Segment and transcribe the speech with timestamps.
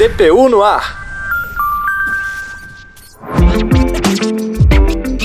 [0.00, 0.98] DPU no ar.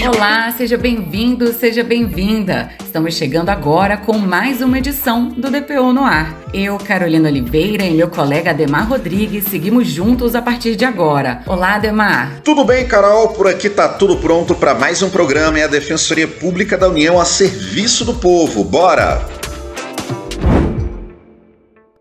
[0.06, 2.72] Olá, seja bem-vindo, seja bem-vinda.
[2.84, 6.36] Estamos chegando agora com mais uma edição do DPU no ar.
[6.54, 11.42] Eu, Carolina Oliveira e meu colega Ademar Rodrigues seguimos juntos a partir de agora.
[11.48, 12.42] Olá, Ademar.
[12.44, 13.30] Tudo bem, Carol?
[13.30, 17.18] Por aqui tá tudo pronto para mais um programa e a Defensoria Pública da União
[17.18, 18.62] a serviço do povo.
[18.62, 19.35] Bora!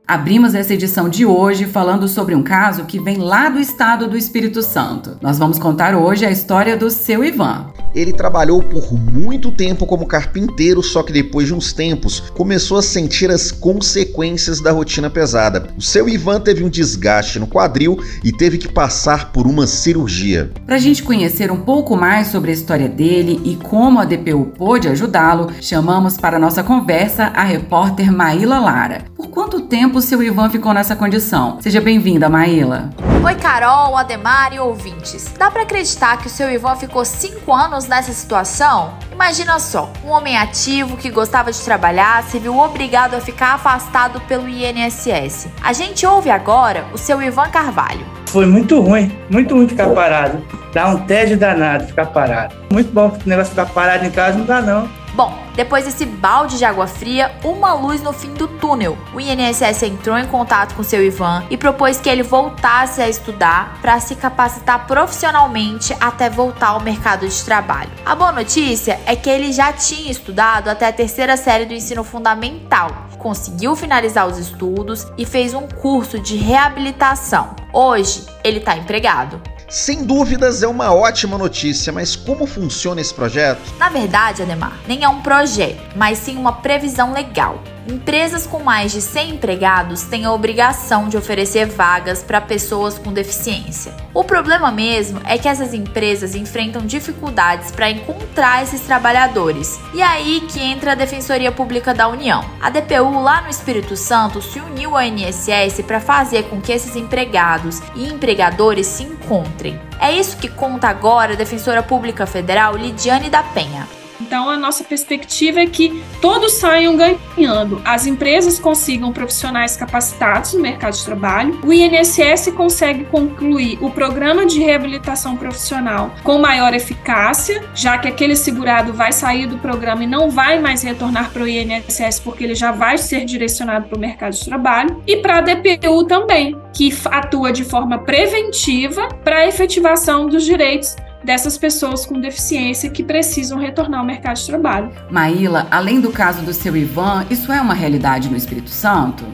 [0.07, 4.19] Abrimos essa edição de hoje falando sobre um caso que vem lá do estado do
[4.19, 5.17] Espírito Santo.
[5.23, 7.73] Nós vamos contar hoje a história do seu Ivan.
[7.95, 12.83] Ele trabalhou por muito tempo como carpinteiro, só que depois de uns tempos começou a
[12.83, 15.69] sentir as consequências da rotina pesada.
[15.77, 20.51] O seu Ivan teve um desgaste no quadril e teve que passar por uma cirurgia.
[20.67, 24.47] Para a gente conhecer um pouco mais sobre a história dele e como a DPU
[24.57, 29.05] pôde ajudá-lo, chamamos para nossa conversa a repórter Maíla Lara.
[29.15, 31.59] Por quanto tempo seu Ivan ficou nessa condição?
[31.61, 32.91] Seja bem-vinda, Maíla.
[33.25, 35.33] Oi, Carol, Ademar e ouvintes.
[35.39, 38.99] Dá para acreditar que o seu Ivan ficou 5 anos nessa situação?
[39.11, 44.21] Imagina só, um homem ativo que gostava de trabalhar se viu obrigado a ficar afastado
[44.29, 45.49] pelo INSS.
[45.63, 48.05] A gente ouve agora o seu Ivan Carvalho.
[48.27, 50.45] Foi muito ruim, muito ruim ficar parado.
[50.75, 52.55] Dá um tédio danado ficar parado.
[52.71, 55.04] Muito bom o negócio ficar parado em casa, não dá não.
[55.15, 58.99] Bom, depois desse balde de água fria, uma luz no fim do túnel.
[59.15, 63.79] O INSS entrou em contato com seu Ivan e propôs que ele voltasse a estudar
[63.81, 67.91] para se capacitar profissionalmente até voltar ao mercado de trabalho.
[68.05, 72.03] A boa notícia é que ele já tinha estudado até a terceira série do ensino
[72.03, 77.55] fundamental, conseguiu finalizar os estudos e fez um curso de reabilitação.
[77.73, 79.41] Hoje, ele está empregado.
[79.69, 83.61] Sem dúvidas é uma ótima notícia, mas como funciona esse projeto?
[83.79, 87.63] Na verdade, Ademar, nem é um projeto, mas sim uma previsão legal.
[87.87, 93.13] Empresas com mais de 100 empregados têm a obrigação de oferecer vagas para pessoas com
[93.13, 93.93] deficiência.
[94.15, 99.79] O problema mesmo é que essas empresas enfrentam dificuldades para encontrar esses trabalhadores.
[99.93, 102.43] E é aí que entra a Defensoria Pública da União.
[102.59, 106.97] A DPU lá no Espírito Santo se uniu ao INSS para fazer com que esses
[106.97, 109.79] empregados e empregadores se encontrem.
[110.01, 113.87] É isso que conta agora a Defensora Pública Federal Lidiane da Penha.
[114.21, 117.81] Então, a nossa perspectiva é que todos saiam ganhando.
[117.85, 124.47] As empresas consigam profissionais capacitados no mercado de trabalho, o INSS consegue concluir o programa
[124.47, 130.07] de reabilitação profissional com maior eficácia, já que aquele segurado vai sair do programa e
[130.07, 134.01] não vai mais retornar para o INSS porque ele já vai ser direcionado para o
[134.01, 139.47] mercado de trabalho, e para a DPU também, que atua de forma preventiva para a
[139.47, 144.93] efetivação dos direitos dessas pessoas com deficiência que precisam retornar ao mercado de trabalho.
[145.11, 149.25] Maíla, além do caso do seu Ivan, isso é uma realidade no Espírito Santo?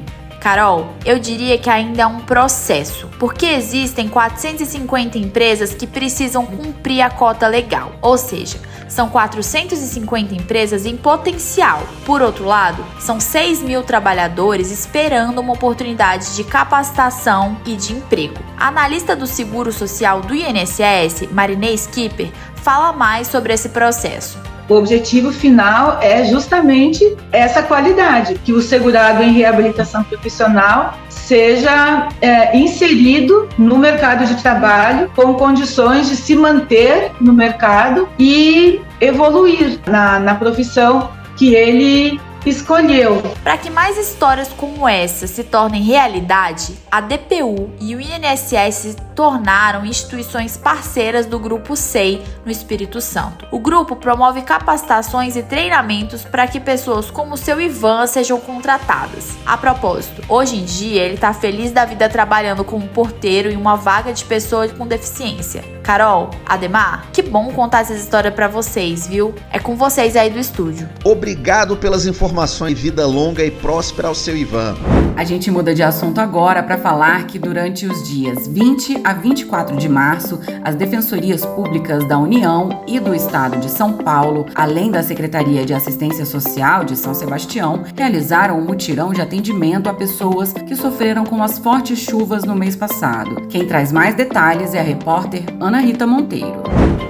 [0.40, 7.02] Carol, eu diria que ainda é um processo, porque existem 450 empresas que precisam cumprir
[7.02, 8.58] a cota legal, ou seja,
[8.88, 11.82] são 450 empresas em potencial.
[12.06, 18.42] Por outro lado, são 6 mil trabalhadores esperando uma oportunidade de capacitação e de emprego.
[18.58, 24.49] A analista do Seguro Social do INSS, Marinê Skipper, fala mais sobre esse processo.
[24.70, 32.56] O objetivo final é justamente essa qualidade, que o segurado em reabilitação profissional seja é,
[32.56, 40.20] inserido no mercado de trabalho com condições de se manter no mercado e evoluir na,
[40.20, 43.22] na profissão que ele escolheu.
[43.42, 48.96] Para que mais histórias como essa se tornem realidade, a DPU e o INSS se
[49.14, 53.46] tornaram instituições parceiras do Grupo SEI no Espírito Santo.
[53.50, 59.36] O grupo promove capacitações e treinamentos para que pessoas como seu Ivan sejam contratadas.
[59.44, 63.76] A propósito, hoje em dia ele está feliz da vida trabalhando como porteiro em uma
[63.76, 65.62] vaga de pessoas com deficiência.
[65.90, 69.34] Carol, Ademar, que bom contar essa história para vocês, viu?
[69.52, 70.88] É com vocês aí do estúdio.
[71.02, 72.78] Obrigado pelas informações.
[72.78, 74.76] Vida longa e próspera ao seu Ivan.
[75.16, 79.76] A gente muda de assunto agora para falar que durante os dias 20 a 24
[79.76, 85.03] de março, as defensorias públicas da União e do Estado de São Paulo, além da
[85.03, 90.76] Secretaria de Assistência Social de São Sebastião, realizaram um mutirão de atendimento a pessoas que
[90.76, 93.48] sofreram com as fortes chuvas no mês passado.
[93.48, 96.62] Quem traz mais detalhes é a repórter Ana Rita Monteiro.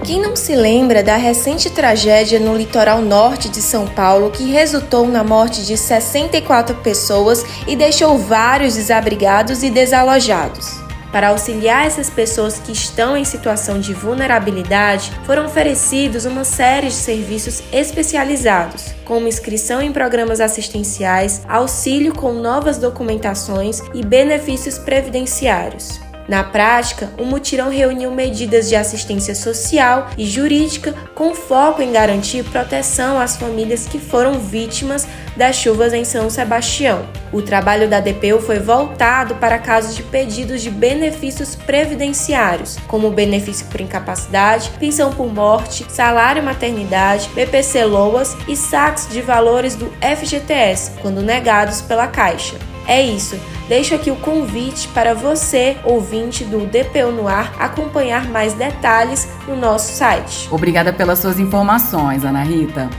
[0.05, 5.07] Quem não se lembra da recente tragédia no litoral norte de São Paulo que resultou
[5.07, 10.81] na morte de 64 pessoas e deixou vários desabrigados e desalojados?
[11.13, 16.95] Para auxiliar essas pessoas que estão em situação de vulnerabilidade, foram oferecidos uma série de
[16.95, 26.10] serviços especializados, como inscrição em programas assistenciais, auxílio com novas documentações e benefícios previdenciários.
[26.31, 32.45] Na prática, o mutirão reuniu medidas de assistência social e jurídica com foco em garantir
[32.45, 37.05] proteção às famílias que foram vítimas das chuvas em São Sebastião.
[37.33, 43.67] O trabalho da DPU foi voltado para casos de pedidos de benefícios previdenciários, como benefício
[43.67, 50.93] por incapacidade, pensão por morte, salário maternidade, BPC LOAS e saques de valores do FGTS,
[51.03, 52.55] quando negados pela Caixa.
[52.87, 53.37] É isso.
[53.71, 59.55] Deixo aqui o convite para você, ouvinte do DPU no ar, acompanhar mais detalhes no
[59.55, 60.49] nosso site.
[60.51, 62.91] Obrigada pelas suas informações, Ana Rita.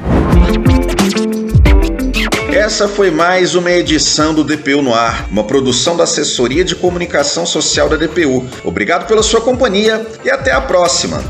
[2.53, 7.45] Essa foi mais uma edição do DPU no ar, uma produção da Assessoria de Comunicação
[7.45, 8.47] Social da DPU.
[8.63, 11.21] Obrigado pela sua companhia e até a próxima.